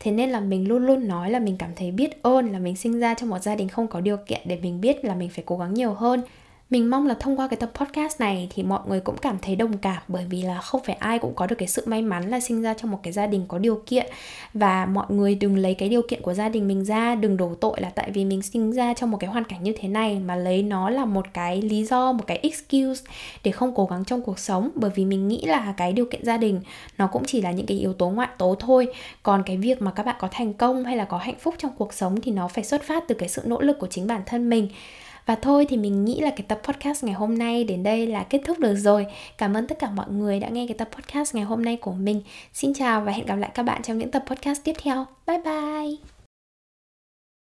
Thế 0.00 0.10
nên 0.10 0.30
là 0.30 0.40
mình 0.40 0.68
luôn 0.68 0.86
luôn 0.86 1.08
nói 1.08 1.30
là 1.30 1.38
mình 1.38 1.56
cảm 1.58 1.70
thấy 1.76 1.90
biết 1.90 2.22
ơn 2.22 2.52
là 2.52 2.58
mình 2.58 2.76
sinh 2.76 3.00
ra 3.00 3.14
trong 3.14 3.28
một 3.28 3.42
gia 3.42 3.54
đình 3.54 3.68
không 3.68 3.86
có 3.86 4.00
điều 4.00 4.16
kiện 4.16 4.40
để 4.44 4.58
mình 4.62 4.80
biết 4.80 5.04
là 5.04 5.14
mình 5.14 5.28
phải 5.28 5.44
cố 5.46 5.56
gắng 5.58 5.74
nhiều 5.74 5.92
hơn 5.92 6.22
mình 6.70 6.90
mong 6.90 7.06
là 7.06 7.14
thông 7.14 7.38
qua 7.38 7.48
cái 7.48 7.56
tập 7.56 7.70
podcast 7.74 8.20
này 8.20 8.48
thì 8.54 8.62
mọi 8.62 8.80
người 8.88 9.00
cũng 9.00 9.16
cảm 9.16 9.38
thấy 9.42 9.56
đồng 9.56 9.78
cảm 9.78 10.02
bởi 10.08 10.24
vì 10.30 10.42
là 10.42 10.60
không 10.60 10.80
phải 10.84 10.94
ai 10.94 11.18
cũng 11.18 11.34
có 11.34 11.46
được 11.46 11.56
cái 11.58 11.68
sự 11.68 11.82
may 11.86 12.02
mắn 12.02 12.30
là 12.30 12.40
sinh 12.40 12.62
ra 12.62 12.74
trong 12.74 12.90
một 12.90 13.00
cái 13.02 13.12
gia 13.12 13.26
đình 13.26 13.44
có 13.48 13.58
điều 13.58 13.82
kiện. 13.86 14.06
Và 14.54 14.86
mọi 14.86 15.06
người 15.08 15.34
đừng 15.34 15.56
lấy 15.56 15.74
cái 15.74 15.88
điều 15.88 16.02
kiện 16.08 16.22
của 16.22 16.34
gia 16.34 16.48
đình 16.48 16.68
mình 16.68 16.84
ra, 16.84 17.14
đừng 17.14 17.36
đổ 17.36 17.54
tội 17.60 17.80
là 17.80 17.90
tại 17.94 18.10
vì 18.10 18.24
mình 18.24 18.42
sinh 18.42 18.72
ra 18.72 18.94
trong 18.94 19.10
một 19.10 19.16
cái 19.20 19.30
hoàn 19.30 19.44
cảnh 19.44 19.62
như 19.62 19.74
thế 19.80 19.88
này, 19.88 20.18
mà 20.18 20.36
lấy 20.36 20.62
nó 20.62 20.90
là 20.90 21.04
một 21.04 21.26
cái 21.34 21.62
lý 21.62 21.84
do, 21.84 22.12
một 22.12 22.24
cái 22.26 22.36
excuse 22.36 23.04
để 23.44 23.50
không 23.50 23.74
cố 23.74 23.86
gắng 23.86 24.04
trong 24.04 24.22
cuộc 24.22 24.38
sống. 24.38 24.70
Bởi 24.74 24.90
vì 24.94 25.04
mình 25.04 25.28
nghĩ 25.28 25.42
là 25.46 25.74
cái 25.76 25.92
điều 25.92 26.04
kiện 26.04 26.24
gia 26.24 26.36
đình 26.36 26.60
nó 26.98 27.06
cũng 27.06 27.22
chỉ 27.26 27.42
là 27.42 27.50
những 27.50 27.66
cái 27.66 27.78
yếu 27.78 27.92
tố 27.92 28.10
ngoại 28.10 28.28
tố 28.38 28.56
thôi. 28.58 28.86
Còn 29.22 29.42
cái 29.46 29.56
việc 29.56 29.82
mà 29.82 29.90
các 29.90 30.06
bạn 30.06 30.16
có 30.18 30.28
thành 30.30 30.54
công 30.54 30.84
hay 30.84 30.96
là 30.96 31.04
có 31.04 31.18
hạnh 31.18 31.38
phúc 31.40 31.54
trong 31.58 31.72
cuộc 31.78 31.92
sống 31.92 32.20
thì 32.20 32.32
nó 32.32 32.48
phải 32.48 32.64
xuất 32.64 32.82
phát 32.82 33.04
từ 33.08 33.14
cái 33.14 33.28
sự 33.28 33.42
nỗ 33.44 33.60
lực 33.60 33.78
của 33.78 33.86
chính 33.86 34.06
bản 34.06 34.22
thân 34.26 34.50
mình 34.50 34.68
và 35.28 35.34
thôi 35.34 35.66
thì 35.68 35.76
mình 35.76 36.04
nghĩ 36.04 36.20
là 36.20 36.30
cái 36.30 36.44
tập 36.48 36.60
podcast 36.64 37.04
ngày 37.04 37.14
hôm 37.14 37.38
nay 37.38 37.64
đến 37.64 37.82
đây 37.82 38.06
là 38.06 38.22
kết 38.22 38.40
thúc 38.44 38.58
được 38.58 38.74
rồi. 38.74 39.06
Cảm 39.38 39.54
ơn 39.54 39.66
tất 39.66 39.78
cả 39.78 39.90
mọi 39.90 40.06
người 40.10 40.40
đã 40.40 40.48
nghe 40.48 40.66
cái 40.66 40.78
tập 40.78 40.88
podcast 40.96 41.34
ngày 41.34 41.44
hôm 41.44 41.64
nay 41.64 41.76
của 41.76 41.92
mình. 41.92 42.22
Xin 42.52 42.74
chào 42.74 43.00
và 43.00 43.12
hẹn 43.12 43.26
gặp 43.26 43.36
lại 43.36 43.50
các 43.54 43.62
bạn 43.62 43.82
trong 43.82 43.98
những 43.98 44.10
tập 44.10 44.24
podcast 44.26 44.64
tiếp 44.64 44.74
theo. 44.82 45.06
Bye 45.26 45.38
bye! 45.44 46.17